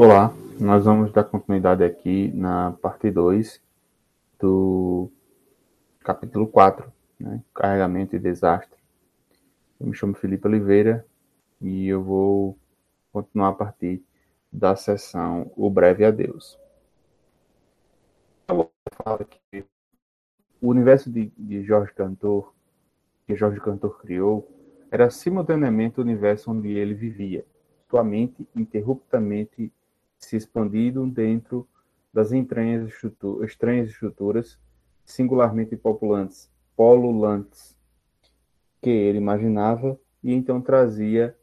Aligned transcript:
Olá, 0.00 0.32
nós 0.60 0.84
vamos 0.84 1.12
dar 1.12 1.24
continuidade 1.24 1.82
aqui 1.82 2.30
na 2.32 2.70
parte 2.70 3.10
2 3.10 3.60
do 4.38 5.10
capítulo 5.98 6.46
4, 6.46 6.92
né? 7.18 7.42
Carregamento 7.52 8.14
e 8.14 8.18
Desastre. 8.20 8.78
Eu 9.80 9.88
me 9.88 9.94
chamo 9.96 10.14
Felipe 10.14 10.46
Oliveira 10.46 11.04
e 11.60 11.88
eu 11.88 12.00
vou 12.00 12.56
continuar 13.12 13.48
a 13.48 13.54
partir 13.54 14.00
da 14.52 14.76
sessão 14.76 15.50
O 15.56 15.68
Breve 15.68 16.04
Adeus. 16.04 16.56
Eu 18.46 18.70
falo 19.02 19.24
que 19.24 19.64
o 20.60 20.68
universo 20.68 21.10
de, 21.10 21.32
de 21.36 21.64
Jorge 21.64 21.92
Cantor, 21.92 22.54
que 23.26 23.34
Jorge 23.34 23.58
Cantor 23.58 23.98
criou, 24.00 24.48
era 24.92 25.10
simultaneamente 25.10 25.98
o 25.98 26.04
universo 26.04 26.52
onde 26.52 26.68
ele 26.68 26.94
vivia, 26.94 27.44
sua 27.90 28.04
mente 28.04 28.46
interruptamente 28.54 29.72
se 30.18 30.36
expandindo 30.36 31.06
dentro 31.06 31.68
das 32.12 32.32
estranhas 32.32 33.88
estruturas 33.88 34.58
singularmente 35.04 35.76
populantes, 35.76 36.50
polulantes, 36.76 37.76
que 38.80 38.90
ele 38.90 39.18
imaginava 39.18 39.98
e 40.22 40.32
então 40.32 40.60
trazia 40.60 41.36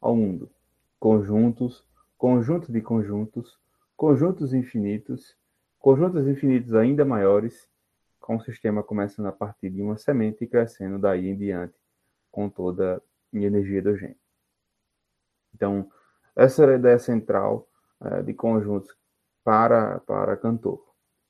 ao 0.00 0.14
mundo. 0.14 0.50
Conjuntos, 1.00 1.84
conjunto 2.16 2.72
de 2.72 2.80
conjuntos, 2.80 3.58
conjuntos 3.96 4.54
infinitos, 4.54 5.36
conjuntos 5.78 6.26
infinitos 6.26 6.74
ainda 6.74 7.04
maiores, 7.04 7.68
com 8.20 8.36
o 8.36 8.40
sistema 8.40 8.82
começando 8.82 9.26
a 9.26 9.32
partir 9.32 9.70
de 9.70 9.80
uma 9.80 9.96
semente 9.96 10.44
e 10.44 10.46
crescendo 10.46 10.98
daí 10.98 11.28
em 11.28 11.36
diante 11.36 11.74
com 12.30 12.48
toda 12.48 13.02
a 13.32 13.36
energia 13.36 13.82
do 13.82 13.96
gene. 13.96 14.16
Então, 15.54 15.90
essa 16.36 16.62
era 16.62 16.72
a 16.72 16.78
ideia 16.78 16.98
central 16.98 17.66
uh, 18.00 18.22
de 18.22 18.34
conjuntos 18.34 18.94
para, 19.44 20.00
para 20.00 20.36
cantor. 20.36 20.84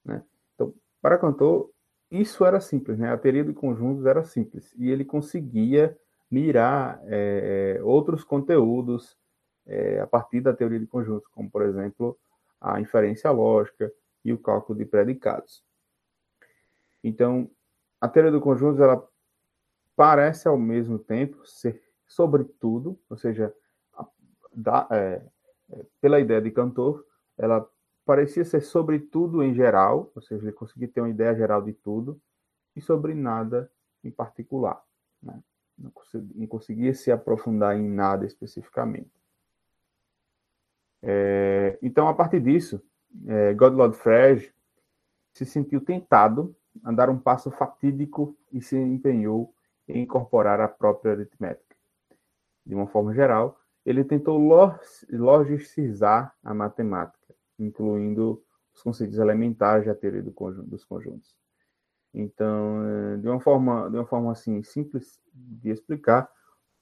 Né? 0.05 0.23
Então, 0.55 0.75
para 1.01 1.19
cantor, 1.19 1.71
isso 2.11 2.45
era 2.45 2.61
simples, 2.61 2.99
né? 2.99 3.13
a 3.13 3.19
teoria 3.19 3.45
de 3.45 3.53
conjuntos 3.53 4.07
era 4.07 4.25
simples, 4.25 4.75
e 4.77 4.91
ele 4.91 5.05
conseguia 5.05 5.97
mirar 6.31 7.01
é, 7.05 7.81
outros 7.83 8.25
conteúdos 8.25 9.17
é, 9.67 10.01
a 10.01 10.07
partir 10.07 10.41
da 10.41 10.55
teoria 10.55 10.79
de 10.79 10.87
conjuntos, 10.87 11.29
como, 11.29 11.51
por 11.51 11.63
exemplo, 11.63 12.19
a 12.61 12.81
inferência 12.81 13.31
lógica 13.31 13.93
e 14.25 14.33
o 14.33 14.39
cálculo 14.39 14.79
de 14.79 14.85
predicados. 14.85 15.63
Então, 17.03 17.51
a 18.01 18.09
teoria 18.09 18.33
do 18.33 18.41
conjuntos, 18.41 18.81
ela 18.81 19.07
parece 19.95 20.49
ao 20.49 20.59
mesmo 20.59 20.99
tempo 20.99 21.47
ser 21.47 21.83
sobretudo, 22.07 22.99
ou 23.09 23.17
seja, 23.17 23.55
da, 24.53 24.89
é, 24.91 25.23
pela 26.01 26.21
ideia 26.21 26.41
de 26.41 26.51
cantor, 26.51 27.05
ela 27.37 27.69
parecia 28.05 28.45
ser 28.45 28.63
sobre 28.63 28.99
tudo 28.99 29.43
em 29.43 29.55
geral, 29.55 30.11
ou 30.15 30.23
seja, 30.23 30.43
ele 30.43 30.53
conseguia 30.53 30.89
ter 30.89 31.01
uma 31.01 31.11
ideia 31.11 31.35
geral 31.35 31.63
de 31.63 31.73
tudo, 31.73 32.21
e 32.75 32.81
sobre 32.81 33.15
nada 33.15 33.71
em 34.03 34.11
particular. 34.11 34.83
Né? 35.23 35.39
Não, 35.77 35.91
conseguia, 35.91 36.35
não, 36.35 36.47
conseguia, 36.47 36.95
se 36.95 37.13
aprofundar 37.13 37.77
em 37.77 37.89
nada 37.89 38.25
especificamente. 38.25 39.11
É, 41.03 41.79
então, 41.83 42.09
a 42.09 42.15
partir 42.15 42.41
disso, 42.41 42.83
é, 43.27 43.55
Godlord 43.55 43.97
Frege 43.97 44.53
se 45.33 45.45
sentiu 45.45 45.81
tentado 45.81 46.55
a 46.83 46.93
dar 46.93 47.11
um 47.11 47.19
passo 47.19 47.51
fatídico 47.51 48.37
e 48.53 48.61
se 48.61 48.77
empenhou 48.77 49.55
em 49.87 50.03
incorporar 50.03 50.61
a 50.61 50.69
própria 50.69 51.13
aritmética. 51.13 51.77
De 52.65 52.75
uma 52.75 52.87
forma 52.87 53.15
geral, 53.15 53.58
ele 53.89 54.05
tentou 54.05 54.39
logicizar 55.11 56.34
a 56.44 56.53
matemática, 56.53 57.34
incluindo 57.58 58.44
os 58.75 58.83
conceitos 58.83 59.19
elementares 59.19 59.86
da 59.86 59.94
teoria 59.94 60.22
do 60.22 60.31
conjunto, 60.31 60.69
dos 60.69 60.84
conjuntos. 60.84 61.34
Então, 62.12 62.84
eh, 62.84 63.16
de 63.16 63.28
uma 63.28 63.41
forma, 63.41 63.88
de 63.88 63.97
uma 63.97 64.04
forma 64.04 64.31
assim 64.32 64.62
simples 64.62 65.19
de 65.32 65.71
explicar, 65.71 66.31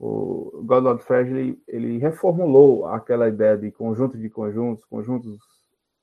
o 0.00 0.64
Goddard 0.64 1.00
Frege 1.00 1.30
ele, 1.30 1.62
ele 1.68 1.98
reformulou 1.98 2.86
aquela 2.88 3.28
ideia 3.28 3.56
de 3.56 3.70
conjunto 3.70 4.18
de 4.18 4.28
conjuntos, 4.28 4.84
conjuntos 4.84 5.38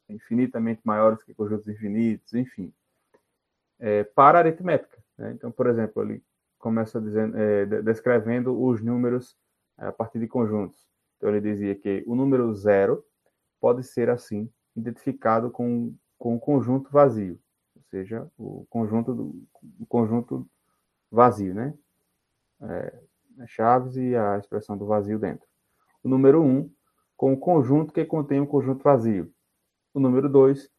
infinitamente 0.08 0.80
maiores 0.86 1.22
que 1.22 1.34
conjuntos 1.34 1.68
infinitos, 1.68 2.34
enfim, 2.34 2.74
é, 3.78 4.06
para 4.06 4.38
a 4.38 4.42
aritmética. 4.42 5.03
Né? 5.18 5.34
Então, 5.34 5.52
por 5.52 5.68
exemplo, 5.68 6.02
ele 6.02 6.24
começa 6.58 7.02
dizendo, 7.02 7.38
é, 7.38 7.66
descrevendo 7.81 8.58
os 8.58 8.81
números 8.81 9.36
a 9.78 9.92
partir 9.92 10.19
de 10.19 10.28
conjuntos. 10.28 10.93
Então, 11.24 11.34
ele 11.34 11.40
dizia 11.40 11.74
que 11.74 12.04
o 12.06 12.16
número 12.16 12.54
zero 12.54 13.02
pode 13.58 13.82
ser, 13.82 14.10
assim, 14.10 14.52
identificado 14.76 15.50
com, 15.50 15.96
com 16.20 16.36
um 16.36 16.38
conjunto 16.38 16.92
vazio, 16.92 17.40
ou 17.74 17.82
seja, 17.84 18.30
o 18.38 18.66
conjunto, 18.70 19.16
do, 19.16 19.42
o 19.80 19.86
conjunto 19.86 20.46
vazio, 21.10 21.54
né? 21.54 21.74
É, 22.64 23.00
chaves 23.48 23.96
e 23.96 24.14
a 24.18 24.38
expressão 24.38 24.78
do 24.78 24.86
vazio 24.86 25.18
dentro. 25.18 25.48
O 26.04 26.10
número 26.10 26.42
1, 26.42 26.46
um, 26.46 26.70
com 27.16 27.32
o 27.32 27.38
conjunto 27.38 27.94
que 27.94 28.04
contém 28.04 28.42
o 28.42 28.48
conjunto 28.48 28.84
vazio. 28.84 29.34
O 29.94 30.02
número 30.02 30.28
2, 30.28 30.70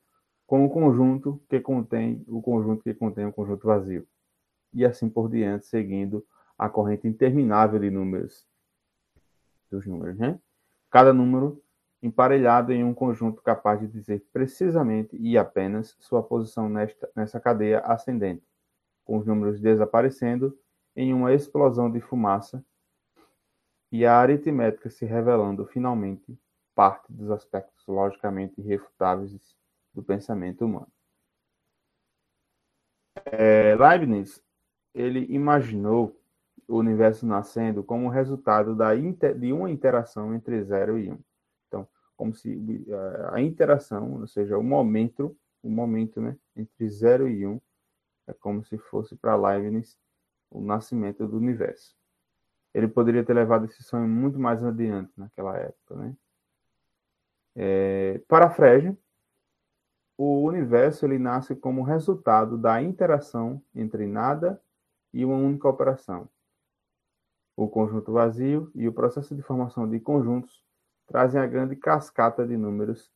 com 0.46 0.66
o 0.66 0.68
conjunto 0.68 1.42
que 1.48 1.58
contém 1.58 2.22
o 2.28 2.42
conjunto 2.42 2.82
que 2.82 2.92
contém 2.92 3.24
o 3.24 3.32
conjunto 3.32 3.66
vazio. 3.66 4.06
E 4.74 4.84
assim 4.84 5.08
por 5.08 5.30
diante, 5.30 5.64
seguindo 5.64 6.22
a 6.58 6.68
corrente 6.68 7.08
interminável 7.08 7.80
de 7.80 7.90
números 7.90 8.46
dos 9.74 9.86
números, 9.86 10.18
né? 10.18 10.38
Cada 10.90 11.12
número 11.12 11.62
emparelhado 12.02 12.72
em 12.72 12.84
um 12.84 12.94
conjunto 12.94 13.42
capaz 13.42 13.80
de 13.80 13.88
dizer 13.88 14.24
precisamente 14.32 15.16
e 15.16 15.38
apenas 15.38 15.96
sua 15.98 16.22
posição 16.22 16.68
nesta, 16.68 17.10
nessa 17.16 17.40
cadeia 17.40 17.80
ascendente, 17.80 18.46
com 19.04 19.18
os 19.18 19.26
números 19.26 19.60
desaparecendo 19.60 20.56
em 20.94 21.12
uma 21.12 21.32
explosão 21.32 21.90
de 21.90 22.00
fumaça 22.00 22.64
e 23.90 24.04
a 24.04 24.18
aritmética 24.18 24.90
se 24.90 25.04
revelando 25.04 25.64
finalmente 25.66 26.38
parte 26.74 27.12
dos 27.12 27.30
aspectos 27.30 27.86
logicamente 27.86 28.60
irrefutáveis 28.60 29.56
do 29.92 30.02
pensamento 30.02 30.64
humano. 30.64 30.92
É, 33.24 33.74
Leibniz 33.76 34.42
ele 34.92 35.26
imaginou 35.32 36.20
o 36.68 36.76
universo 36.78 37.26
nascendo 37.26 37.82
como 37.82 38.08
resultado 38.08 38.74
da 38.74 38.96
inter, 38.96 39.38
de 39.38 39.52
uma 39.52 39.70
interação 39.70 40.34
entre 40.34 40.62
0 40.62 40.98
e 40.98 41.10
1. 41.10 41.12
Um. 41.12 41.18
Então, 41.68 41.88
como 42.16 42.34
se 42.34 42.86
eh, 42.88 43.28
a 43.32 43.40
interação, 43.40 44.20
ou 44.20 44.26
seja, 44.26 44.56
o 44.58 44.62
momento, 44.62 45.36
o 45.62 45.70
momento 45.70 46.20
né, 46.20 46.36
entre 46.56 46.88
0 46.88 47.28
e 47.28 47.46
1, 47.46 47.50
um, 47.50 47.60
é 48.26 48.32
como 48.32 48.64
se 48.64 48.78
fosse 48.78 49.16
para 49.16 49.36
Leibniz 49.36 49.98
o 50.50 50.60
nascimento 50.60 51.26
do 51.26 51.36
universo. 51.36 51.96
Ele 52.72 52.88
poderia 52.88 53.24
ter 53.24 53.34
levado 53.34 53.66
esse 53.66 53.82
sonho 53.82 54.08
muito 54.08 54.38
mais 54.38 54.64
adiante 54.64 55.12
naquela 55.16 55.56
época. 55.56 55.96
Né? 55.96 56.16
É, 57.56 58.18
para 58.26 58.50
Frege, 58.50 58.96
o 60.16 60.42
universo 60.44 61.04
ele 61.04 61.18
nasce 61.18 61.54
como 61.54 61.82
resultado 61.82 62.56
da 62.56 62.80
interação 62.80 63.62
entre 63.74 64.06
nada 64.06 64.60
e 65.12 65.24
uma 65.24 65.36
única 65.36 65.68
operação 65.68 66.28
o 67.56 67.68
conjunto 67.68 68.12
vazio 68.12 68.70
e 68.74 68.88
o 68.88 68.92
processo 68.92 69.34
de 69.34 69.42
formação 69.42 69.88
de 69.88 70.00
conjuntos 70.00 70.62
trazem 71.06 71.40
a 71.40 71.46
grande 71.46 71.76
cascata 71.76 72.46
de 72.46 72.56
números 72.56 73.10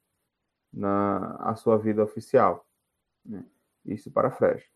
na 0.73 1.37
a 1.41 1.55
sua 1.55 1.79
vida 1.79 2.03
oficial. 2.03 2.67
Né? 3.25 3.45
Isso 3.85 4.11
para 4.11 4.31
Frege. 4.31 4.67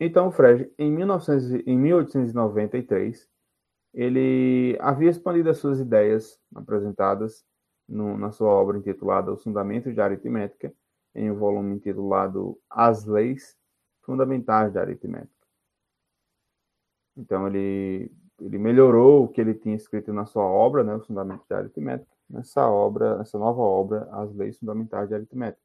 Então, 0.00 0.30
Frege, 0.30 0.72
em, 0.78 0.90
1900, 0.92 1.66
em 1.66 1.76
1893, 1.76 3.28
ele 3.92 4.76
havia 4.80 5.10
expandido 5.10 5.50
as 5.50 5.58
suas 5.58 5.80
ideias 5.80 6.40
apresentadas 6.54 7.44
no, 7.88 8.16
na 8.16 8.30
sua 8.30 8.48
obra 8.48 8.78
intitulada 8.78 9.32
Os 9.32 9.42
Fundamentos 9.42 9.92
de 9.92 10.00
Aritmética, 10.00 10.72
em 11.14 11.30
um 11.30 11.36
volume 11.36 11.74
intitulado 11.74 12.58
As 12.70 13.04
Leis 13.06 13.56
Fundamentais 14.02 14.72
da 14.72 14.82
Aritmética. 14.82 15.37
Então 17.18 17.48
ele, 17.48 18.12
ele 18.40 18.58
melhorou 18.58 19.24
o 19.24 19.28
que 19.28 19.40
ele 19.40 19.52
tinha 19.52 19.74
escrito 19.74 20.12
na 20.12 20.24
sua 20.24 20.44
obra, 20.44 20.84
né, 20.84 20.94
os 20.94 21.04
Fundamentos 21.04 21.50
Aritmética, 21.50 22.08
nessa 22.30 22.70
obra, 22.70 23.18
nessa 23.18 23.36
nova 23.36 23.60
obra, 23.60 24.08
As 24.12 24.32
Leis 24.34 24.56
Fundamentais 24.58 25.08
de 25.08 25.16
Aritmética. 25.16 25.62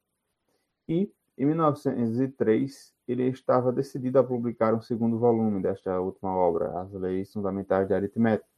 E 0.88 1.10
em 1.38 1.46
1903 1.46 2.92
ele 3.06 3.28
estava 3.28 3.72
decidido 3.72 4.18
a 4.18 4.24
publicar 4.24 4.74
um 4.74 4.80
segundo 4.80 5.16
volume 5.16 5.62
desta 5.62 6.00
última 6.00 6.34
obra, 6.34 6.80
As 6.80 6.92
Leis 6.92 7.32
Fundamentais 7.32 7.86
de 7.86 7.94
Aritmética, 7.94 8.48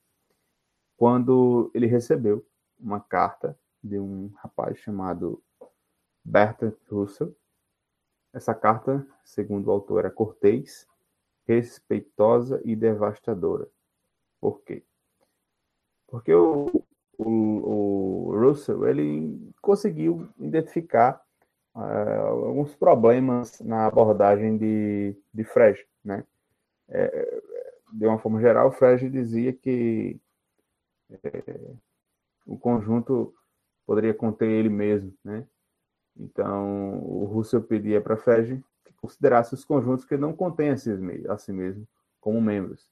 quando 0.97 1.71
ele 1.75 1.87
recebeu 1.87 2.45
uma 2.81 3.01
carta 3.01 3.59
de 3.85 3.99
um 3.99 4.33
rapaz 4.37 4.79
chamado 4.79 5.43
Bertrand 6.25 6.75
Russell. 6.91 7.37
Essa 8.33 8.55
carta, 8.55 9.07
segundo 9.23 9.67
o 9.67 9.71
autor, 9.71 10.01
era 10.01 10.11
cortês 10.11 10.87
respeitosa 11.47 12.61
e 12.65 12.75
devastadora. 12.75 13.69
Por 14.41 14.61
quê? 14.63 14.83
Porque 16.07 16.33
o, 16.35 16.85
o, 17.19 18.31
o 18.31 18.39
Russell 18.39 18.87
ele 18.87 19.53
conseguiu 19.61 20.29
identificar 20.39 21.21
uh, 21.75 21.79
alguns 21.79 22.75
problemas 22.75 23.61
na 23.61 23.87
abordagem 23.87 24.57
de, 24.57 25.17
de 25.33 25.45
Frege, 25.45 25.87
né? 26.05 26.25
É, 26.89 27.43
de 27.93 28.07
uma 28.07 28.19
forma 28.19 28.41
geral, 28.41 28.71
Frege 28.73 29.09
dizia 29.09 29.53
que 29.53 30.21
é, 31.11 31.61
o 32.47 32.59
conjunto 32.59 33.35
poderia 33.85 34.15
conter 34.15 34.49
ele 34.49 34.69
mesmo, 34.69 35.13
né? 35.25 35.47
Então, 36.17 36.99
o 36.99 37.25
Russell 37.25 37.63
pedia 37.63 38.01
para 38.01 38.17
Frege 38.17 38.63
considerasse 39.01 39.55
os 39.55 39.65
conjuntos 39.65 40.05
que 40.05 40.17
não 40.17 40.33
contêm 40.35 40.71
a 40.71 40.77
si, 40.77 40.91
a 41.29 41.39
si 41.39 41.53
mesmo 41.53 41.87
como 42.21 42.41
membros, 42.41 42.91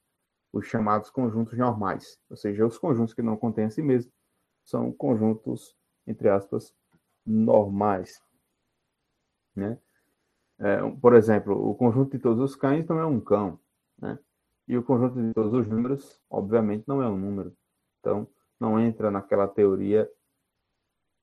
os 0.53 0.65
chamados 0.67 1.09
conjuntos 1.09 1.57
normais, 1.57 2.19
ou 2.29 2.37
seja, 2.37 2.65
os 2.65 2.77
conjuntos 2.77 3.13
que 3.13 3.21
não 3.21 3.35
contêm 3.35 3.65
a 3.65 3.69
si 3.69 3.81
mesmo 3.81 4.11
são 4.63 4.91
conjuntos, 4.91 5.75
entre 6.07 6.29
aspas, 6.29 6.73
normais. 7.25 8.21
Né? 9.55 9.77
É, 10.59 10.77
por 11.01 11.13
exemplo, 11.13 11.69
o 11.69 11.75
conjunto 11.75 12.11
de 12.11 12.19
todos 12.19 12.41
os 12.41 12.55
cães 12.55 12.85
não 12.87 12.99
é 12.99 13.05
um 13.05 13.19
cão, 13.19 13.59
né? 13.97 14.17
E 14.67 14.77
o 14.77 14.83
conjunto 14.83 15.21
de 15.21 15.33
todos 15.33 15.53
os 15.53 15.67
números, 15.67 16.19
obviamente, 16.29 16.85
não 16.87 17.01
é 17.01 17.07
um 17.07 17.17
número. 17.17 17.55
Então, 17.99 18.27
não 18.59 18.79
entra 18.79 19.11
naquela 19.11 19.47
teoria 19.47 20.09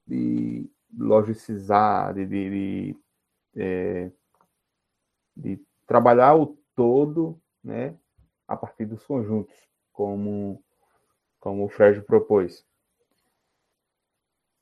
de 0.07 0.71
logicizar, 0.97 2.15
de, 2.15 2.27
de, 2.27 2.51
de, 2.51 2.97
é, 3.57 4.13
de 5.37 5.61
trabalhar 5.87 6.37
o 6.37 6.57
todo 6.75 7.41
né, 7.63 7.97
a 8.47 8.57
partir 8.57 8.87
dos 8.87 9.05
conjuntos, 9.05 9.55
como, 9.93 10.63
como 11.39 11.65
o 11.65 11.69
Fred 11.69 12.01
propôs. 12.03 12.65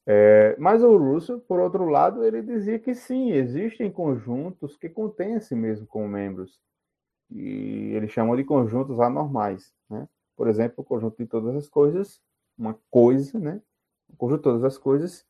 É, 0.07 0.57
mas 0.59 0.83
o 0.83 0.97
Russell, 0.97 1.41
por 1.41 1.61
outro 1.61 1.87
lado, 1.89 2.25
ele 2.25 2.43
dizia 2.43 2.79
que 2.79 2.95
sim, 2.95 3.31
existem 3.31 3.93
conjuntos 3.93 4.77
que 4.77 4.89
contêm 4.89 5.37
a 5.37 5.41
si 5.41 5.55
mesmo 5.55 5.87
como 5.87 6.09
membros. 6.09 6.61
E 7.31 7.93
ele 7.95 8.09
chamou 8.09 8.37
de 8.37 8.43
conjuntos 8.43 8.99
anormais. 8.99 9.73
Né? 9.89 10.09
Por 10.35 10.49
exemplo, 10.49 10.77
o 10.79 10.85
conjunto 10.85 11.17
de 11.17 11.27
todas 11.27 11.55
as 11.55 11.69
coisas, 11.69 12.21
uma 12.59 12.77
coisa, 12.91 13.39
né? 13.39 13.63
O 14.09 14.17
conjunto 14.17 14.39
de 14.39 14.45
todas 14.45 14.65
as 14.65 14.77
coisas 14.77 15.25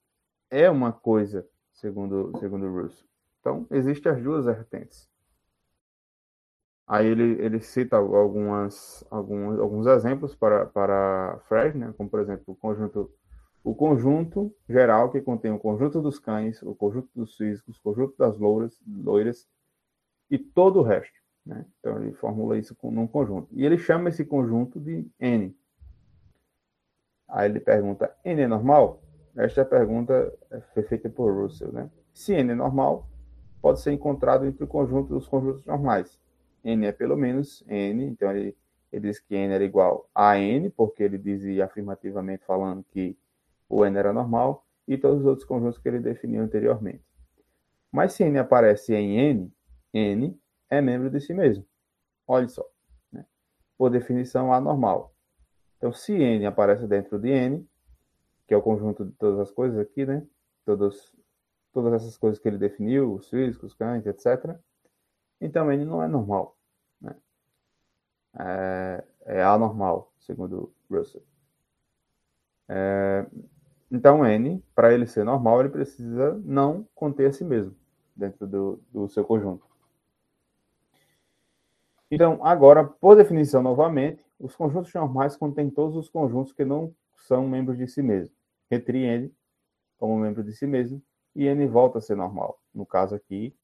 é 0.49 0.71
uma 0.71 0.93
coisa, 0.93 1.47
segundo, 1.73 2.33
segundo 2.39 2.73
Russell. 2.73 3.07
Então, 3.41 3.67
existem 3.71 4.13
as 4.13 4.23
duas 4.23 4.47
vertentes. 4.47 5.10
Aí 6.91 7.07
ele, 7.07 7.41
ele 7.41 7.61
cita 7.61 7.97
algumas, 7.97 9.07
alguns, 9.13 9.61
alguns 9.61 9.87
exemplos 9.87 10.35
para, 10.35 10.67
para 10.67 11.41
né? 11.73 11.95
como 11.97 12.11
por 12.11 12.19
exemplo 12.19 12.43
o 12.49 12.57
conjunto, 12.57 13.09
o 13.63 13.73
conjunto 13.77 14.53
geral 14.69 15.09
que 15.09 15.21
contém 15.21 15.53
o 15.53 15.59
conjunto 15.61 16.03
dos 16.03 16.19
cães, 16.19 16.61
o 16.65 16.75
conjunto 16.75 17.09
dos 17.15 17.37
físicos, 17.37 17.79
o 17.79 17.83
conjunto 17.85 18.19
das 18.19 18.37
louras, 18.37 18.77
loiras 18.89 19.49
e 20.29 20.37
todo 20.37 20.81
o 20.81 20.83
resto. 20.83 21.15
Né? 21.47 21.65
Então 21.79 22.03
ele 22.03 22.13
formula 22.15 22.59
isso 22.59 22.77
num 22.83 23.07
conjunto. 23.07 23.47
E 23.53 23.65
ele 23.65 23.79
chama 23.79 24.09
esse 24.09 24.25
conjunto 24.25 24.81
de 24.81 25.09
N. 25.21 25.57
Aí 27.29 27.49
ele 27.49 27.61
pergunta: 27.61 28.13
N 28.25 28.43
é 28.43 28.49
normal? 28.49 29.01
Esta 29.37 29.65
pergunta 29.65 30.37
foi 30.75 30.83
feita 30.83 31.09
por 31.09 31.33
Russell. 31.33 31.71
Né? 31.71 31.89
Se 32.13 32.33
N 32.33 32.51
é 32.51 32.55
normal, 32.57 33.09
pode 33.63 33.79
ser 33.79 33.93
encontrado 33.93 34.45
entre 34.45 34.65
o 34.65 34.67
conjunto 34.67 35.15
dos 35.15 35.29
conjuntos 35.29 35.65
normais 35.65 36.19
n 36.65 36.87
é 36.87 36.93
pelo 36.93 37.17
menos 37.17 37.65
n, 37.67 38.05
então 38.05 38.31
ele, 38.31 38.57
ele 38.93 39.09
diz 39.09 39.21
que 39.21 39.35
n 39.35 39.53
era 39.53 39.65
igual 39.65 40.09
a 40.15 40.39
n, 40.39 40.71
porque 40.71 41.03
ele 41.03 41.19
dizia 41.19 41.65
afirmativamente 41.65 42.45
falando 42.45 42.85
que 42.85 43.17
o 43.69 43.85
n 43.85 43.99
era 43.99 44.13
normal, 44.13 44.67
e 44.87 44.99
todos 44.99 45.21
os 45.21 45.27
outros 45.27 45.47
conjuntos 45.47 45.79
que 45.79 45.89
ele 45.89 46.01
definiu 46.01 46.43
anteriormente. 46.43 47.05
Mas 47.93 48.13
se 48.13 48.25
n 48.25 48.39
aparece 48.39 48.95
em 48.95 49.19
n, 49.19 49.53
n 49.93 50.41
é 50.69 50.81
membro 50.81 51.11
de 51.11 51.21
si 51.21 51.35
mesmo. 51.35 51.65
Olha 52.27 52.49
só. 52.49 52.65
Né? 53.13 53.25
Por 53.77 53.91
definição, 53.91 54.53
anormal. 54.53 55.15
Então, 55.77 55.93
se 55.93 56.13
n 56.13 56.47
aparece 56.47 56.87
dentro 56.87 57.19
de 57.19 57.31
n, 57.31 57.69
que 58.47 58.55
é 58.55 58.57
o 58.57 58.63
conjunto 58.63 59.05
de 59.05 59.13
todas 59.13 59.41
as 59.41 59.51
coisas 59.51 59.79
aqui, 59.79 60.05
né? 60.05 60.27
Todos, 60.65 61.13
todas 61.73 61.93
essas 61.95 62.19
coisas 62.19 62.39
que 62.39 62.49
ele 62.49 62.59
definiu, 62.59 63.15
os 63.15 63.29
físicos, 63.29 63.75
Kant, 63.75 64.07
etc., 64.09 64.57
então 65.41 65.73
ele 65.73 65.85
não 65.85 66.03
é 66.03 66.09
normal. 66.09 66.57
Né? 67.01 67.15
É, 68.39 69.05
é 69.27 69.43
anormal, 69.43 70.13
segundo 70.21 70.73
Russell. 70.91 71.23
É, 72.69 73.27
então, 73.91 74.25
N, 74.25 74.63
para 74.75 74.95
ele 74.95 75.07
ser 75.07 75.25
normal, 75.25 75.61
ele 75.61 75.69
precisa 75.69 76.41
não 76.45 76.87
conter 76.95 77.29
a 77.29 77.33
si 77.33 77.45
mesmo 77.45 77.75
dentro 78.15 78.47
do, 78.47 78.81
do 78.93 79.09
seu 79.09 79.25
conjunto. 79.25 79.67
Então, 82.11 82.45
agora, 82.45 82.85
por 82.85 83.17
definição 83.17 83.63
novamente, 83.63 84.25
os 84.39 84.55
conjuntos 84.55 84.93
normais 84.95 85.37
contêm 85.37 85.71
todos 85.71 85.97
os 85.97 86.09
conjuntos 86.09 86.53
que 86.53 86.65
não 86.65 86.95
são 87.17 87.49
membros 87.49 87.77
de 87.77 87.87
si 87.89 88.03
mesmo. 88.03 88.35
Retire 88.71 89.05
N 89.05 89.35
como 89.99 90.19
membro 90.19 90.43
de 90.43 90.53
si 90.53 90.67
mesmo 90.67 91.03
e 91.35 91.47
N 91.47 91.67
volta 91.67 91.99
a 91.99 92.01
ser 92.01 92.17
normal. 92.17 92.61
No 92.75 92.87
caso 92.87 93.15
aqui, 93.15 93.55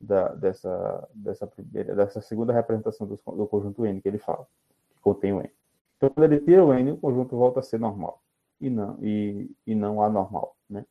da, 0.00 0.28
dessa, 0.34 1.08
dessa, 1.14 1.46
primeira, 1.46 1.94
dessa 1.94 2.20
segunda 2.20 2.52
representação 2.52 3.06
do, 3.06 3.16
do, 3.16 3.46
conjunto 3.46 3.84
N 3.84 4.00
que 4.00 4.08
ele 4.08 4.18
fala, 4.18 4.46
que 4.94 5.00
contém 5.00 5.32
o 5.32 5.40
N. 5.40 5.50
Então, 5.96 6.08
quando 6.10 6.32
ele 6.32 6.40
tira 6.40 6.64
o 6.64 6.72
N, 6.72 6.92
o 6.92 6.96
conjunto 6.96 7.36
volta 7.36 7.60
a 7.60 7.62
ser 7.62 7.78
normal 7.78 8.22
e 8.60 8.70
não, 8.70 8.98
e, 9.02 9.50
e 9.66 9.74
não 9.74 10.02
anormal. 10.02 10.56
Né? 10.68 10.86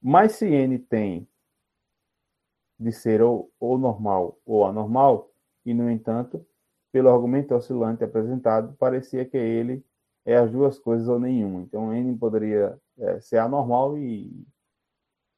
Mas 0.00 0.32
se 0.32 0.46
N 0.46 0.78
tem 0.78 1.28
de 2.78 2.92
ser 2.92 3.20
ou, 3.20 3.52
ou 3.58 3.76
normal 3.76 4.38
ou 4.46 4.64
anormal, 4.64 5.30
e 5.66 5.74
no 5.74 5.90
entanto, 5.90 6.46
pelo 6.92 7.10
argumento 7.10 7.54
oscilante 7.54 8.04
apresentado, 8.04 8.74
parecia 8.74 9.24
que 9.24 9.36
ele 9.36 9.84
é 10.24 10.36
as 10.36 10.50
duas 10.50 10.78
coisas 10.78 11.08
ou 11.08 11.18
nenhuma. 11.18 11.62
Então, 11.62 11.92
N 11.92 12.16
poderia 12.16 12.80
é, 12.98 13.20
ser 13.20 13.38
anormal 13.38 13.98
e, 13.98 14.46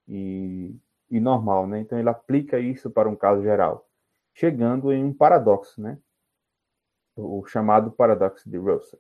e 0.06 0.76
e 1.12 1.20
normal, 1.20 1.66
né? 1.66 1.80
Então 1.80 1.98
ele 1.98 2.08
aplica 2.08 2.58
isso 2.58 2.90
para 2.90 3.06
um 3.06 3.14
caso 3.14 3.42
geral, 3.42 3.86
chegando 4.32 4.90
em 4.90 5.04
um 5.04 5.12
paradoxo, 5.12 5.78
né? 5.78 5.98
O 7.14 7.44
chamado 7.44 7.92
paradoxo 7.92 8.48
de 8.48 8.56
Russell. 8.56 8.98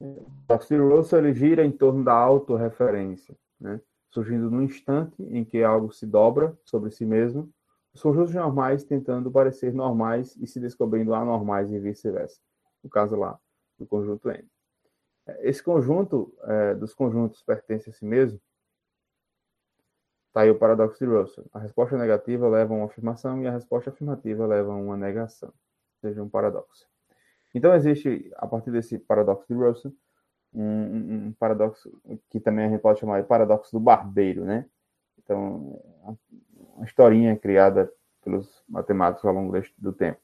O 0.00 0.24
paradoxo 0.46 0.74
de 0.74 0.80
Russell 0.80 1.18
ele 1.18 1.34
gira 1.34 1.62
em 1.66 1.70
torno 1.70 2.02
da 2.02 2.14
autorreferência, 2.14 3.36
né? 3.60 3.78
Surgindo 4.08 4.50
no 4.50 4.62
instante 4.62 5.22
em 5.22 5.44
que 5.44 5.62
algo 5.62 5.92
se 5.92 6.06
dobra 6.06 6.58
sobre 6.64 6.90
si 6.90 7.04
mesmo, 7.04 7.52
os 7.92 8.00
conjuntos 8.00 8.32
normais 8.32 8.84
tentando 8.84 9.30
parecer 9.30 9.74
normais 9.74 10.34
e 10.36 10.46
se 10.46 10.58
descobrindo 10.58 11.14
anormais 11.14 11.70
e 11.70 11.78
vice-versa. 11.78 12.40
No 12.82 12.88
caso 12.88 13.16
lá 13.16 13.38
do 13.78 13.86
conjunto 13.86 14.30
N. 14.30 14.48
Esse 15.40 15.62
conjunto 15.62 16.34
é, 16.44 16.74
dos 16.74 16.94
conjuntos 16.94 17.42
pertence 17.42 17.90
a 17.90 17.92
si 17.92 18.06
mesmo 18.06 18.40
Está 20.38 20.44
aí 20.44 20.50
o 20.52 20.54
paradoxo 20.54 21.04
de 21.04 21.10
Russell. 21.10 21.46
A 21.52 21.58
resposta 21.58 21.98
negativa 21.98 22.48
leva 22.48 22.72
a 22.72 22.76
uma 22.76 22.86
afirmação 22.86 23.42
e 23.42 23.48
a 23.48 23.50
resposta 23.50 23.90
afirmativa 23.90 24.46
leva 24.46 24.72
a 24.72 24.76
uma 24.76 24.96
negação. 24.96 25.48
Ou 25.48 26.00
seja, 26.00 26.22
um 26.22 26.28
paradoxo. 26.28 26.86
Então, 27.52 27.74
existe, 27.74 28.32
a 28.36 28.46
partir 28.46 28.70
desse 28.70 29.00
paradoxo 29.00 29.48
de 29.48 29.54
Russell, 29.54 29.92
um, 30.54 31.26
um, 31.26 31.32
paradoxo 31.40 31.90
que 32.30 32.38
também 32.38 32.66
a 32.66 32.68
gente 32.68 32.80
pode 32.80 33.00
chamar 33.00 33.20
de 33.20 33.26
paradoxo 33.26 33.72
do 33.72 33.80
barbeiro, 33.80 34.44
né? 34.44 34.66
Então, 35.18 35.82
uma 36.76 36.84
historinha 36.84 37.36
criada 37.36 37.92
pelos 38.22 38.62
matemáticos 38.68 39.24
ao 39.24 39.34
longo 39.34 39.60
do 39.76 39.92
tempo. 39.92 40.20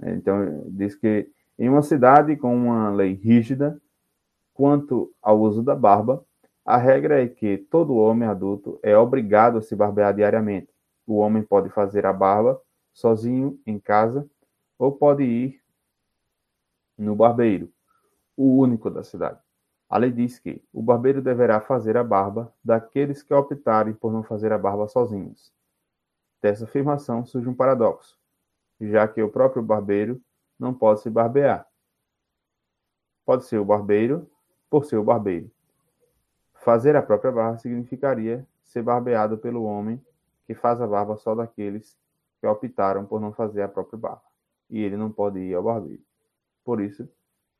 Então, 0.00 0.66
diz 0.68 0.94
que 0.94 1.32
em 1.58 1.68
uma 1.68 1.82
cidade 1.82 2.36
com 2.36 2.54
uma 2.54 2.90
lei 2.90 3.12
rígida 3.12 3.76
quanto 4.54 5.12
ao 5.20 5.40
uso 5.40 5.64
da 5.64 5.74
barba, 5.74 6.24
a 6.68 6.76
regra 6.76 7.24
é 7.24 7.26
que 7.26 7.56
todo 7.56 7.96
homem 7.96 8.28
adulto 8.28 8.78
é 8.82 8.94
obrigado 8.94 9.56
a 9.56 9.62
se 9.62 9.74
barbear 9.74 10.12
diariamente. 10.12 10.68
O 11.06 11.16
homem 11.16 11.42
pode 11.42 11.70
fazer 11.70 12.04
a 12.04 12.12
barba 12.12 12.60
sozinho 12.92 13.58
em 13.66 13.78
casa 13.78 14.28
ou 14.78 14.92
pode 14.92 15.22
ir 15.22 15.62
no 16.98 17.16
barbeiro, 17.16 17.72
o 18.36 18.58
único 18.58 18.90
da 18.90 19.02
cidade. 19.02 19.40
A 19.88 19.96
lei 19.96 20.12
diz 20.12 20.38
que 20.38 20.62
o 20.70 20.82
barbeiro 20.82 21.22
deverá 21.22 21.58
fazer 21.58 21.96
a 21.96 22.04
barba 22.04 22.52
daqueles 22.62 23.22
que 23.22 23.32
optarem 23.32 23.94
por 23.94 24.12
não 24.12 24.22
fazer 24.22 24.52
a 24.52 24.58
barba 24.58 24.86
sozinhos. 24.88 25.50
Dessa 26.42 26.64
afirmação 26.64 27.24
surge 27.24 27.48
um 27.48 27.54
paradoxo, 27.54 28.18
já 28.78 29.08
que 29.08 29.22
o 29.22 29.30
próprio 29.30 29.62
barbeiro 29.62 30.20
não 30.58 30.74
pode 30.74 31.00
se 31.00 31.08
barbear. 31.08 31.66
Pode 33.24 33.46
ser 33.46 33.56
o 33.56 33.64
barbeiro 33.64 34.30
por 34.68 34.84
ser 34.84 34.98
o 34.98 35.02
barbeiro. 35.02 35.50
Fazer 36.58 36.96
a 36.96 37.02
própria 37.02 37.32
barba 37.32 37.58
significaria 37.58 38.46
ser 38.62 38.82
barbeado 38.82 39.38
pelo 39.38 39.64
homem 39.64 40.02
que 40.46 40.54
faz 40.54 40.80
a 40.80 40.86
barba 40.86 41.16
só 41.16 41.34
daqueles 41.34 41.96
que 42.40 42.46
optaram 42.46 43.04
por 43.06 43.20
não 43.20 43.32
fazer 43.32 43.62
a 43.62 43.68
própria 43.68 43.98
barba. 43.98 44.22
E 44.68 44.80
ele 44.80 44.96
não 44.96 45.10
pode 45.10 45.38
ir 45.38 45.54
ao 45.54 45.62
barbeiro. 45.62 46.02
Por 46.64 46.80
isso, 46.80 47.08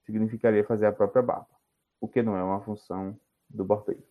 significaria 0.05 0.65
fazer 0.65 0.87
a 0.87 0.93
própria 0.93 1.23
barba. 1.23 1.49
o 2.01 2.07
que 2.07 2.23
não 2.23 2.37
é 2.37 2.43
uma 2.43 2.61
função 2.61 3.19
do 3.49 3.65
bordeiro. 3.65 4.03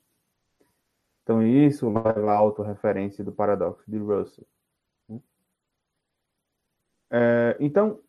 Então, 1.24 1.42
isso 1.42 1.90
leva 1.90 2.32
à 2.32 2.36
autorreferência 2.36 3.24
do 3.24 3.32
paradoxo 3.32 3.84
de 3.90 3.98
Russell. 3.98 4.46
Né? 5.08 5.22
É, 7.10 7.58
então, 7.60 8.02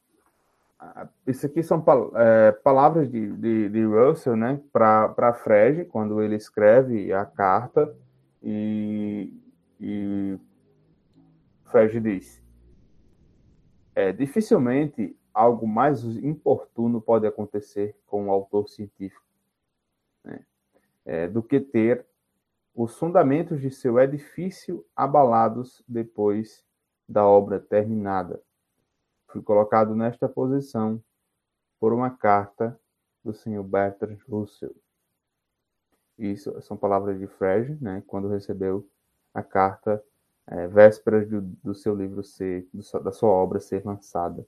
isso 1.27 1.47
aqui 1.47 1.63
são 1.63 1.85
é, 2.15 2.53
palavras 2.53 3.11
de, 3.11 3.33
de, 3.33 3.69
de, 3.69 3.85
Russell 3.85 4.37
né, 4.37 4.61
para 4.73 5.35
Frege, 5.35 5.85
quando 5.85 6.23
ele 6.23 6.37
escreve 6.37 7.13
a 7.13 7.25
carta, 7.25 7.95
e, 8.43 9.33
e 9.81 10.39
Frege 11.67 12.01
diz: 12.01 12.43
é, 13.95 14.13
dificilmente 14.13 15.17
algo 15.33 15.67
mais 15.67 16.05
importuno 16.05 17.01
pode 17.01 17.27
acontecer 17.27 17.97
com 18.07 18.25
um 18.25 18.31
autor 18.31 18.69
científico 18.69 19.25
né, 20.25 20.41
é, 21.05 21.29
do 21.29 21.43
que 21.43 21.61
ter 21.61 22.05
os 22.75 22.97
fundamentos 22.97 23.61
de 23.61 23.71
seu 23.71 23.99
edifício 23.99 24.85
abalados 24.95 25.83
depois 25.87 26.65
da 27.09 27.27
obra 27.27 27.59
terminada. 27.59 28.41
Fui 29.29 29.43
colocado 29.43 29.95
nesta 29.95 30.29
posição 30.29 31.03
por 31.79 31.93
uma 31.93 32.11
carta 32.11 32.79
do 33.23 33.35
senhor 33.35 33.63
Bertrand 33.63 34.19
Russell. 34.29 34.75
Isso 36.19 36.61
são 36.63 36.77
palavras 36.77 37.19
de 37.19 37.27
Frege, 37.27 37.77
né, 37.81 38.03
quando 38.07 38.29
recebeu 38.29 38.89
a 39.33 39.43
carta 39.43 40.03
é, 40.47 40.67
vésperas 40.67 41.29
do, 41.29 41.43
do, 41.43 41.75
seu 41.75 41.95
livro 41.95 42.25
ser, 42.25 42.67
do, 42.73 42.83
da 43.03 43.13
sua 43.13 43.29
obra 43.29 43.61
ser 43.61 43.85
lançada. 43.85 44.47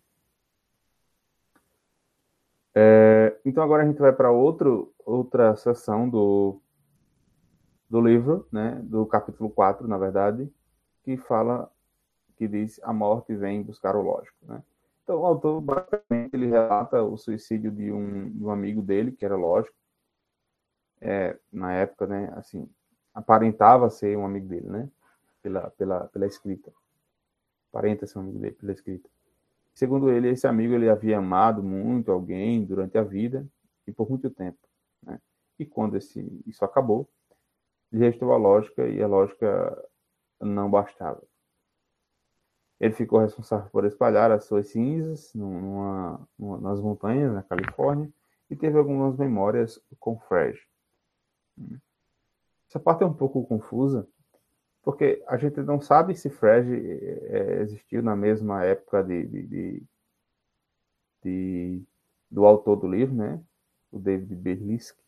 É, 2.75 3.38
então 3.44 3.62
agora 3.62 3.82
a 3.82 3.87
gente 3.87 4.00
vai 4.00 4.12
para 4.12 4.32
outra 4.32 5.56
sessão 5.56 6.08
do, 6.08 6.60
do 7.88 8.00
livro, 8.00 8.49
né, 8.50 8.80
do 8.82 9.04
capítulo 9.04 9.50
4, 9.50 9.87
na 9.87 9.99
verdade, 9.99 10.50
que 11.02 11.16
fala, 11.16 11.70
que 12.37 12.49
diz 12.49 12.80
a 12.82 12.92
morte 12.92 13.34
vem 13.34 13.62
buscar 13.62 13.94
o 13.94 14.02
lógico, 14.02 14.38
né? 14.46 14.62
Então, 15.11 15.23
o 15.23 15.26
autor, 15.26 15.61
basicamente, 15.61 16.33
ele 16.35 16.47
relata 16.47 17.02
o 17.02 17.17
suicídio 17.17 17.73
de 17.73 17.90
um, 17.90 18.31
de 18.31 18.45
um 18.45 18.49
amigo 18.49 18.81
dele, 18.81 19.11
que 19.11 19.25
era 19.25 19.35
lógico, 19.35 19.75
é, 21.00 21.37
na 21.52 21.73
época, 21.73 22.07
né, 22.07 22.33
assim, 22.37 22.71
aparentava 23.12 23.90
ser 23.90 24.17
um 24.17 24.25
amigo 24.25 24.47
dele, 24.47 24.69
né, 24.69 24.88
pela, 25.43 25.69
pela, 25.73 26.07
pela 26.07 26.26
escrita. 26.26 26.73
Aparenta 27.73 28.07
ser 28.07 28.19
um 28.19 28.23
amigo 28.23 28.38
dele 28.38 28.55
pela 28.55 28.71
escrita. 28.71 29.11
Segundo 29.75 30.12
ele, 30.12 30.29
esse 30.29 30.47
amigo 30.47 30.75
ele 30.75 30.88
havia 30.88 31.19
amado 31.19 31.61
muito 31.61 32.12
alguém 32.12 32.64
durante 32.64 32.97
a 32.97 33.02
vida 33.02 33.45
e 33.88 33.93
por 33.93 34.09
muito 34.09 34.31
tempo, 34.31 34.61
né? 35.02 35.21
E 35.59 35.67
quando 35.67 35.97
esse, 35.97 36.21
isso 36.47 36.64
acabou, 36.64 37.09
lhe 37.90 37.99
restou 37.99 38.33
a 38.33 38.37
lógica 38.37 38.87
e 38.87 39.02
a 39.02 39.09
lógica 39.09 39.88
não 40.40 40.71
bastava. 40.71 41.21
Ele 42.80 42.94
ficou 42.94 43.20
responsável 43.20 43.68
por 43.70 43.84
espalhar 43.84 44.30
as 44.32 44.44
suas 44.44 44.68
cinzas 44.68 45.32
numa, 45.34 46.26
numa, 46.38 46.58
nas 46.58 46.80
montanhas, 46.80 47.32
na 47.32 47.42
Califórnia, 47.42 48.10
e 48.49 48.56
teve 48.56 48.78
algumas 48.78 49.16
memórias 49.16 49.80
com 49.99 50.18
Frege. 50.18 50.66
Essa 52.66 52.80
parte 52.80 53.02
é 53.02 53.06
um 53.06 53.12
pouco 53.12 53.44
confusa, 53.44 54.08
porque 54.82 55.22
a 55.28 55.37
gente 55.37 55.60
não 55.60 55.80
sabe 55.80 56.14
se 56.14 56.30
Frege 56.30 56.75
é, 56.75 57.60
existiu 57.60 58.02
na 58.02 58.16
mesma 58.16 58.64
época 58.64 59.04
de, 59.04 59.26
de, 59.26 59.42
de, 59.46 59.82
de, 61.22 61.82
do 62.30 62.46
autor 62.46 62.76
do 62.76 62.88
livro, 62.88 63.14
né? 63.14 63.40
o 63.92 63.99
David 63.99 64.34
Berlisky, 64.37 65.02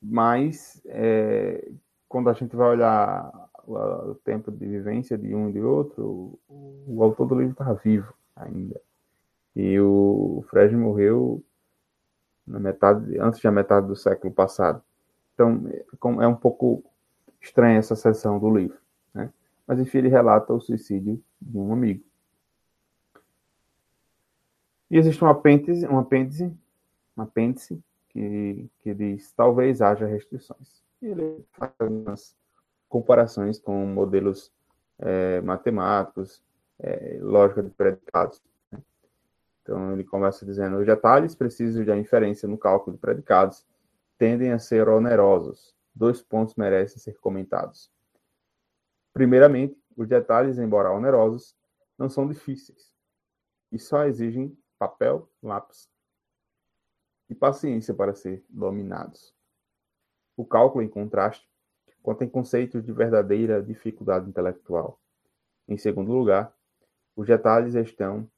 mas 0.00 0.80
é, 0.86 1.70
quando 2.08 2.28
a 2.28 2.32
gente 2.32 2.54
vai 2.54 2.68
olhar 2.68 3.49
o, 3.74 4.14
tempo 4.16 4.50
de 4.50 4.66
vivência 4.66 5.16
de 5.16 5.34
um 5.34 5.48
e 5.48 5.52
de 5.52 5.60
outro, 5.60 6.38
o, 6.48 7.02
autor 7.02 7.26
do 7.26 7.34
livro 7.34 7.52
está 7.52 7.72
vivo 7.72 8.12
ainda. 8.34 8.80
E 9.54 9.78
o 9.80 10.44
Fred 10.48 10.76
morreu 10.76 11.42
na 12.46 12.58
metade, 12.58 13.18
antes 13.18 13.40
da 13.40 13.50
metade 13.50 13.86
do 13.86 13.96
século 13.96 14.32
passado. 14.32 14.82
Então, 15.34 15.68
é 16.20 16.26
um 16.26 16.34
pouco 16.34 16.84
estranha 17.40 17.78
essa 17.78 17.96
seção 17.96 18.38
do 18.38 18.54
livro. 18.54 18.78
Né? 19.14 19.32
Mas, 19.66 19.78
enfim, 19.78 19.98
ele 19.98 20.08
relata 20.08 20.52
o 20.52 20.60
suicídio 20.60 21.22
de 21.40 21.58
um 21.58 21.72
amigo. 21.72 22.04
E 24.90 24.96
existe 24.96 25.22
um 25.24 25.28
apêndice, 25.28 25.86
um 25.86 25.98
apêndice, 25.98 26.52
um 27.16 27.22
apêndice 27.22 27.80
que, 28.08 28.68
que 28.80 28.92
diz 28.92 29.32
talvez 29.32 29.80
haja 29.80 30.06
restrições. 30.06 30.82
E 31.00 31.06
ele 31.06 31.44
faz 31.52 31.72
algumas 31.78 32.36
comparações 32.90 33.58
com 33.58 33.86
modelos 33.86 34.52
é, 34.98 35.40
matemáticos, 35.40 36.42
é, 36.78 37.18
lógica 37.22 37.62
de 37.62 37.70
predicados. 37.70 38.42
Né? 38.70 38.82
Então 39.62 39.92
ele 39.92 40.04
começa 40.04 40.44
dizendo: 40.44 40.76
os 40.76 40.84
detalhes 40.84 41.34
precisos 41.34 41.86
de 41.86 41.94
inferência 41.96 42.46
no 42.46 42.58
cálculo 42.58 42.96
de 42.96 43.00
predicados 43.00 43.64
tendem 44.18 44.52
a 44.52 44.58
ser 44.58 44.88
onerosos. 44.88 45.74
Dois 45.94 46.20
pontos 46.20 46.54
merecem 46.56 46.98
ser 46.98 47.18
comentados. 47.18 47.90
Primeiramente, 49.14 49.80
os 49.96 50.06
detalhes, 50.06 50.58
embora 50.58 50.92
onerosos, 50.92 51.56
não 51.96 52.08
são 52.08 52.28
difíceis 52.28 52.92
e 53.72 53.78
só 53.78 54.04
exigem 54.04 54.56
papel, 54.78 55.28
lápis 55.42 55.88
e 57.28 57.34
paciência 57.34 57.94
para 57.94 58.14
ser 58.14 58.44
dominados. 58.48 59.34
O 60.36 60.44
cálculo, 60.44 60.82
em 60.82 60.88
contraste, 60.88 61.48
contém 62.02 62.28
conceitos 62.28 62.84
de 62.84 62.92
verdadeira 62.92 63.62
dificuldade 63.62 64.28
intelectual. 64.28 65.00
Em 65.68 65.76
segundo 65.76 66.12
lugar, 66.12 66.52
os 67.14 67.26
detalhes 67.26 67.74
estão 67.74 68.28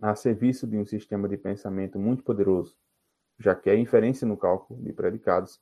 a 0.00 0.14
serviço 0.14 0.66
de 0.66 0.76
um 0.76 0.84
sistema 0.84 1.28
de 1.28 1.36
pensamento 1.36 1.98
muito 1.98 2.22
poderoso, 2.22 2.76
já 3.38 3.54
que 3.54 3.70
a 3.70 3.76
inferência 3.76 4.26
no 4.26 4.36
cálculo 4.36 4.82
de 4.82 4.92
predicados 4.92 5.60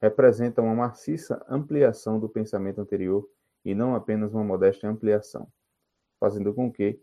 representa 0.00 0.60
uma 0.60 0.74
maciça 0.74 1.44
ampliação 1.48 2.18
do 2.18 2.28
pensamento 2.28 2.80
anterior 2.80 3.28
e 3.64 3.74
não 3.74 3.94
apenas 3.94 4.34
uma 4.34 4.42
modesta 4.42 4.88
ampliação, 4.88 5.48
fazendo 6.18 6.52
com 6.52 6.70
que 6.70 7.00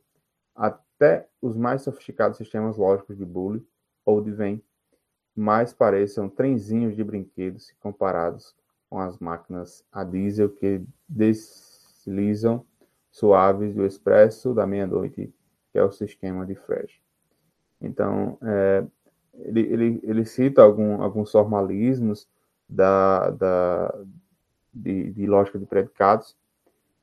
até 0.53 1.29
os 1.41 1.55
mais 1.55 1.81
sofisticados 1.81 2.38
sistemas 2.38 2.77
lógicos 2.77 3.17
de 3.17 3.25
Boole 3.25 3.65
ou 4.05 4.22
de 4.22 4.31
Venn 4.31 4.60
mais 5.34 5.72
pareçam 5.72 6.29
trenzinhos 6.29 6.96
de 6.96 7.03
brinquedos 7.03 7.72
comparados 7.79 8.53
com 8.89 9.00
as 9.00 9.19
máquinas 9.19 9.86
a 9.91 10.03
diesel 10.03 10.50
que 10.50 10.81
deslizam 11.08 12.65
suaves 13.12 13.74
do 13.74 13.86
expresso 13.86 14.53
da 14.53 14.65
meia-noite, 14.65 15.34
que 15.72 15.77
é 15.77 15.84
o 15.84 15.91
sistema 15.91 16.46
de 16.46 16.55
Fresh. 16.55 17.00
Então, 17.81 18.38
é, 18.41 18.86
ele, 19.34 19.62
ele, 19.62 20.00
ele 20.03 20.25
cita 20.25 20.62
algum, 20.62 21.01
alguns 21.01 21.31
formalismos 21.31 22.27
da, 22.67 23.29
da, 23.31 24.03
de, 24.74 25.12
de 25.12 25.25
lógica 25.25 25.60
de 25.60 25.65
predicados, 25.65 26.36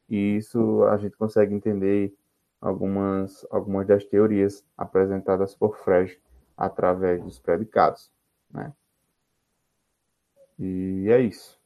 e 0.09 0.37
isso 0.37 0.85
a 0.85 0.97
gente 0.97 1.17
consegue 1.17 1.55
entender 1.55 2.15
algumas, 2.61 3.47
algumas 3.51 3.87
das 3.87 4.05
teorias 4.05 4.65
apresentadas 4.77 5.55
por 5.55 5.77
Frege 5.79 6.19
através 6.57 7.23
dos 7.23 7.39
predicados. 7.39 8.11
Né? 8.51 8.73
E 10.59 11.07
é 11.11 11.21
isso. 11.21 11.59